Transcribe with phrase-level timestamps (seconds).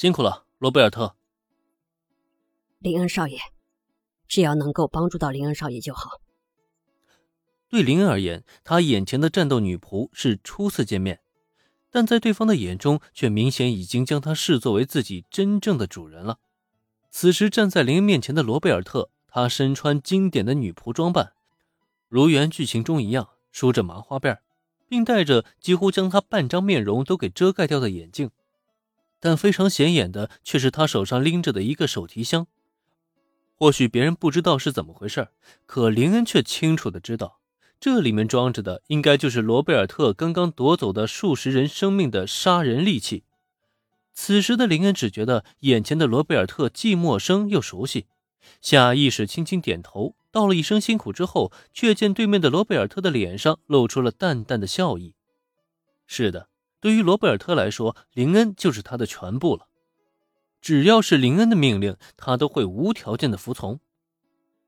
[0.00, 1.14] 辛苦了，罗贝尔特。
[2.78, 3.38] 林恩少爷，
[4.26, 6.22] 只要能够帮助到林恩少爷就好。
[7.68, 11.20] 对林恩而言，他眼前的战斗女仆是初次见面，
[11.90, 16.38] 但在对方的眼中，却明显已经将她视作为自己真正的主人了。
[17.10, 21.34] 此时站在林恩面前的罗贝尔特，他身穿经典的女仆装扮，
[22.08, 24.38] 如原剧情中一样，梳着麻花辫，
[24.88, 28.30] 并戴着几乎将他半张面容都给遮盖掉的眼镜。
[29.20, 32.46] 但非常显眼的，却是他手上拎着的一个手提箱。
[33.54, 35.28] 或许别人不知道是怎么回事，
[35.66, 37.38] 可林恩却清楚的知道。
[37.78, 43.24] 这里面装着的应该就是罗贝尔特刚刚夺走的数十人生命的杀人利器。
[44.12, 48.04] 此时的林恩只觉得眼前的罗贝尔特既陌生又熟悉，
[48.60, 55.14] 下意识轻轻点头，道了一声辛苦之后，却见对面的罗贝尔特的脸上露出了淡淡的笑意。
[56.06, 56.49] 是的，
[56.80, 59.68] 对于罗贝尔特来说，林恩就是他的全部了。
[60.60, 63.80] 只要是林恩的命令，他都会无条件的服从。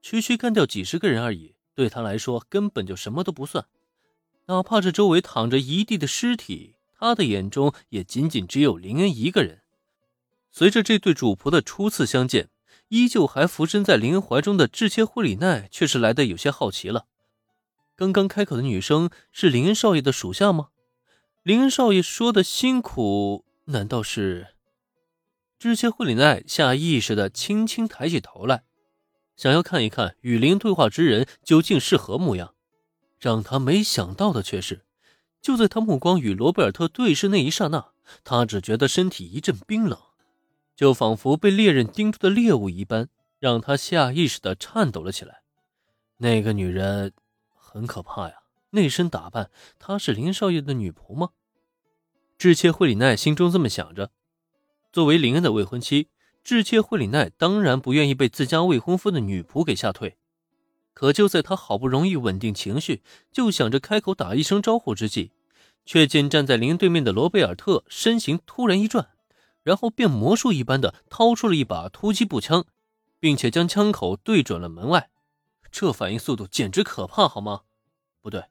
[0.00, 1.54] 区区干掉几十个人而已。
[1.74, 3.64] 对他来说根本就什么都不算，
[4.44, 9.62] 哪怕这周围躺着一地的尸体，他的眼中也仅仅只有林恩一个人。
[10.50, 12.50] 随着这对主仆的初次相见，
[12.88, 17.06] 依旧还伏身在林恩怀中的智切惠里奈却是来的有些好奇了。
[17.96, 20.68] 刚刚开口的女生是林恩少爷的属下吗？
[21.42, 24.54] 林少爷说的辛苦，难道是？
[25.58, 28.62] 之前惠里奈下意识的轻轻抬起头来。
[29.34, 32.54] 想要看一看与林对话之人究竟是何模样，
[33.18, 34.84] 让他没想到的却是，
[35.40, 39.98] 就在他目光与罗贝尔特对视那一刹那，他只觉得身体一阵冰冷，
[40.76, 43.08] 就仿佛被猎人盯住的猎物一般，
[43.40, 45.42] 让他下意识的颤抖了起来。
[46.18, 47.12] 那个女人
[47.52, 48.41] 很可怕呀，
[48.72, 51.30] 那身打扮，她是林少爷的女仆吗？
[52.36, 54.10] 智切惠里奈心中这么想着，
[54.92, 56.08] 作为林恩的未婚妻。
[56.44, 60.16] 智切惠里奈当然不愿意被自家未婚夫的女仆给吓退，
[60.92, 65.30] 可就在他好不容易稳定情绪，就想着开口打一声招呼之际，
[65.86, 69.10] 却见站在林对面的罗贝尔特身形突然一转，
[69.62, 72.64] 然后变魔术一般的掏出了一把突击步枪，
[73.20, 75.10] 并且将枪口对准了门外。
[75.70, 77.60] 这反应速度简直可怕，好吗？
[78.20, 78.46] 不对，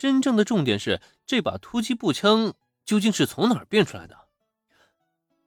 [0.00, 2.54] 真正的重点是这把突击步枪
[2.86, 4.16] 究竟是从哪儿变出来的？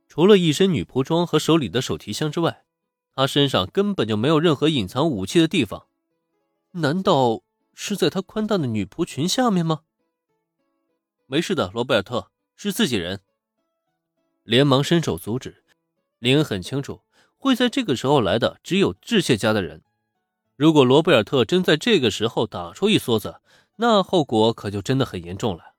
[0.07, 2.63] 除了一身女仆装和手里的手提箱之外，
[3.15, 5.87] 他身上根本就没有任何隐藏武器的地方。
[6.73, 7.41] 难道
[7.73, 9.81] 是在他宽大的女仆裙下面吗？
[11.25, 13.21] 没事的，罗贝尔特是自己人。
[14.43, 15.63] 连忙伸手阻止。
[16.19, 17.01] 林恩很清楚，
[17.37, 19.81] 会在这个时候来的只有致谢家的人。
[20.55, 23.37] 如果罗贝尔特真在这个时候打出一梭子，
[23.77, 25.73] 那后果可就真的很严重了。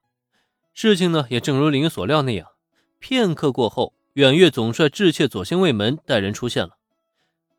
[0.72, 2.52] 事情呢，也正如林恩所料那样，
[2.98, 3.94] 片刻过后。
[4.14, 6.78] 远月总帅致歉左星卫门带人出现了。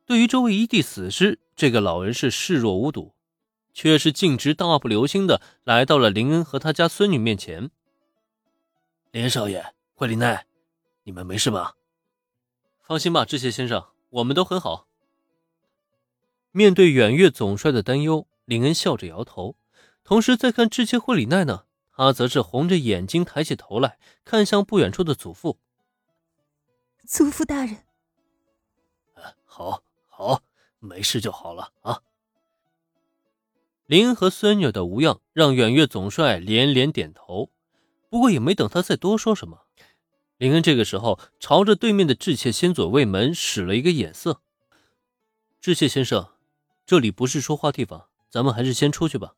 [0.06, 3.14] 对于周围一地死尸，这个老人是视若无睹，
[3.74, 7.70] 却是径直大步流星的来到了林恩和他家孙女面前。
[9.12, 10.46] 林少爷，惠林奈，
[11.04, 11.76] 你们没事吧？
[12.82, 14.88] 放心吧，致谢先生，我们都很好。
[16.52, 19.58] 面对远月总帅的担忧，林恩笑着摇头，
[20.06, 25.58] 同时在看致切惠里奈呢，他则是红着眼睛抬起头来看向不远处的祖父。
[27.08, 27.84] 祖父大人，
[29.44, 30.44] 好，好，
[30.78, 32.04] 没事就好了啊。
[33.88, 37.50] 林恩和孙女的无恙让远月总帅连连点头，
[38.08, 39.64] 不过也没等他再多说什么，
[40.38, 44.42] 林恩这个时候朝着对面的致切先左卫门使了一个眼色。
[45.60, 46.30] 致谢先生，
[46.86, 49.36] 这里不是说话地方，咱们还是先出去吧。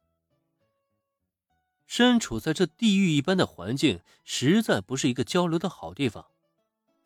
[1.88, 6.28] 身处在这地狱一般的环境，实在不是一个交流的好地方。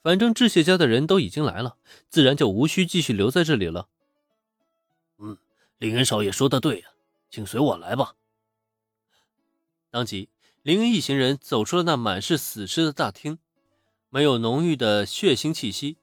[0.01, 1.77] 反正致谢家的人都已经来了，
[2.09, 3.87] 自然就无需继续留在这里了。
[5.19, 5.37] 嗯，
[5.77, 6.89] 林恩少爷说的对呀，
[7.29, 8.15] 请随我来吧。
[9.91, 10.29] 当即，
[10.63, 13.37] 林恩一行人走出了那满是死尸的大厅，
[14.09, 15.97] 没有浓郁的血腥气息。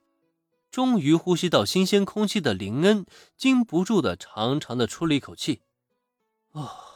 [0.71, 3.05] 终于呼吸到新鲜空气的林恩，
[3.37, 5.63] 禁不住的长长的出了一口气。
[6.53, 6.88] 啊！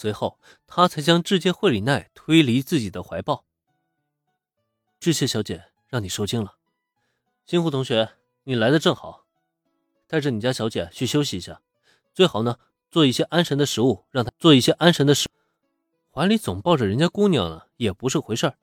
[0.00, 3.44] 随后，他才将致谢惠里奈推离自己的怀抱。
[5.00, 6.54] 致谢小姐，让你受惊了。
[7.46, 8.10] 星湖同学，
[8.44, 9.24] 你来的正好，
[10.06, 11.62] 带着你家小姐去休息一下，
[12.14, 12.58] 最好呢
[12.92, 15.28] 做一些安神的食物，让她做一些安神的食。
[16.12, 18.56] 怀里总抱着人家姑娘呢，也不是回事儿。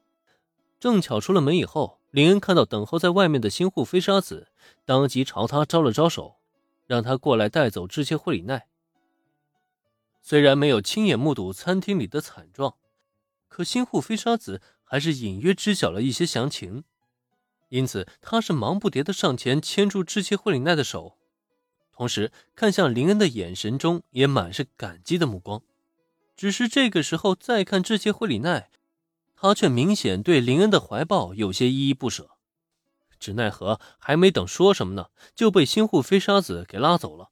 [0.79, 4.47] 正巧出了门以后，林恩看到等候在外面的新户飞沙子，
[4.85, 6.37] 当即朝他招了招手，
[6.87, 8.69] 让他过来带走致谢惠里奈。
[10.25, 12.75] 虽然没有亲眼目睹餐厅里的惨状，
[13.47, 14.61] 可星户飞沙子。
[14.87, 16.83] 还是隐约知晓了一些详情。
[17.69, 21.17] 因此他是忙不迭的上前牵住志切惠里奈的手，
[21.91, 25.63] 同时看向林恩的眼神中也满是感激的目光。
[26.37, 28.69] 只是这个时候再看志切惠里奈，
[29.35, 32.37] 他却明显对林恩的怀抱有些依依不舍。
[33.19, 37.31] 只奈何还没等说什么呢，就被新护飞沙子给拉走了。